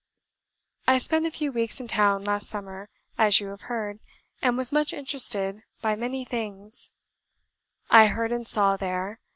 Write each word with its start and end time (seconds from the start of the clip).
"I 0.87 0.97
spent 0.97 1.27
a 1.27 1.31
few 1.31 1.51
weeks 1.51 1.79
in 1.79 1.87
town 1.87 2.23
last 2.23 2.49
summer, 2.49 2.89
as 3.19 3.39
you 3.39 3.49
have 3.49 3.69
heard; 3.69 3.99
and 4.41 4.57
was 4.57 4.71
much 4.71 4.93
interested 4.93 5.61
by 5.79 5.95
many 5.95 6.25
things 6.25 6.89
I 7.91 8.07
heard 8.07 8.31
and 8.31 8.47
saw 8.47 8.77
there. 8.77 9.19